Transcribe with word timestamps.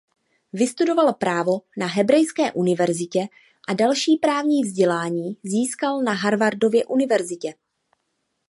Vystudoval 0.53 1.13
právo 1.13 1.61
na 1.77 1.87
Hebrejské 1.87 2.51
univerzitě 2.51 3.27
a 3.67 3.73
další 3.73 4.17
právní 4.17 4.63
vzdělání 4.63 5.37
získal 5.43 6.01
na 6.01 6.13
Harvardově 6.13 6.85
univerzitě. 6.85 7.53